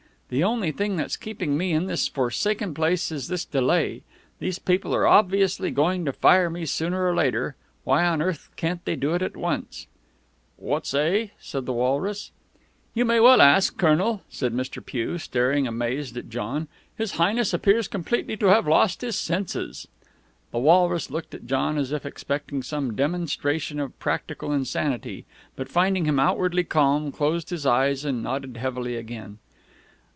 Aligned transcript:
The 0.33 0.45
only 0.45 0.71
thing 0.71 0.95
that's 0.95 1.17
keeping 1.17 1.57
me 1.57 1.73
in 1.73 1.87
this 1.87 2.07
forsaken 2.07 2.73
place 2.73 3.11
is 3.11 3.27
this 3.27 3.43
delay. 3.43 4.01
These 4.39 4.59
people 4.59 4.95
are 4.95 5.05
obviously 5.05 5.71
going 5.71 6.05
to 6.05 6.13
fire 6.13 6.49
me 6.49 6.65
sooner 6.65 7.05
or 7.05 7.13
later. 7.13 7.57
Why 7.83 8.05
on 8.05 8.21
earth 8.21 8.47
can't 8.55 8.85
they 8.85 8.95
do 8.95 9.13
it 9.13 9.21
at 9.21 9.35
once?" 9.35 9.87
"What 10.55 10.87
say?" 10.87 11.31
said 11.37 11.65
the 11.65 11.73
walrus. 11.73 12.31
"You 12.93 13.03
may 13.03 13.19
well 13.19 13.41
ask, 13.41 13.77
Colonel," 13.77 14.21
said 14.29 14.53
Mr. 14.53 14.81
Pugh, 14.85 15.17
staring 15.17 15.67
amazed 15.67 16.15
at 16.15 16.29
John. 16.29 16.69
"His 16.97 17.15
Highness 17.17 17.53
appears 17.53 17.89
completely 17.89 18.37
to 18.37 18.45
have 18.45 18.65
lost 18.69 19.01
his 19.01 19.17
senses." 19.17 19.89
The 20.51 20.59
walrus 20.59 21.11
looked 21.11 21.33
at 21.35 21.45
John 21.45 21.77
as 21.77 21.91
if 21.91 22.05
expecting 22.05 22.63
some 22.63 22.95
demonstration 22.95 23.81
of 23.81 23.99
practical 23.99 24.53
insanity, 24.53 25.25
but, 25.57 25.67
finding 25.67 26.05
him 26.05 26.21
outwardly 26.21 26.63
calm, 26.63 27.11
closed 27.11 27.49
his 27.49 27.65
eyes 27.65 28.05
and 28.05 28.23
nodded 28.23 28.55
heavily 28.55 28.95
again. 28.95 29.37